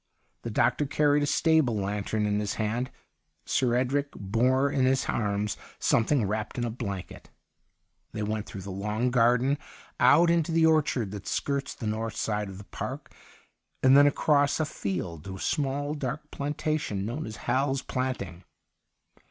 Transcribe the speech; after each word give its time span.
The 0.41 0.49
doctor 0.49 0.87
carried 0.87 1.21
a 1.21 1.27
stable 1.27 1.75
lantern 1.75 2.25
in 2.25 2.39
his 2.39 2.55
hand. 2.55 2.89
Sir 3.45 3.75
Edric 3.75 4.09
bore 4.15 4.71
in 4.71 4.85
his 4.85 5.05
arms 5.05 5.57
something 5.77 6.25
wrapped 6.27 6.57
in 6.57 6.65
a 6.65 6.71
blanket. 6.71 7.29
They 8.11 8.23
went 8.23 8.47
through 8.47 8.61
the 8.63 8.71
long 8.71 9.11
garden, 9.11 9.59
out 9.99 10.31
into 10.31 10.51
the 10.51 10.65
orchard 10.65 11.11
that 11.11 11.27
skirts 11.27 11.75
the 11.75 11.85
north 11.85 12.15
side 12.15 12.49
of 12.49 12.57
the 12.57 12.63
park, 12.63 13.13
and 13.83 13.95
then 13.95 14.07
across 14.07 14.59
a 14.59 14.65
field 14.65 15.25
to 15.25 15.35
a 15.35 15.39
small 15.39 15.93
dark 15.93 16.31
plantation 16.31 17.05
known 17.05 17.27
as 17.27 17.35
Hal's 17.45 17.83
Planting. 17.83 18.43